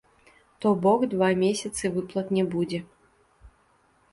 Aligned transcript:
То 0.63 0.67
бок 0.85 1.03
два 1.11 1.27
месяцы 1.43 1.91
выплат 1.99 2.27
не 2.39 2.43
будзе. 2.57 2.79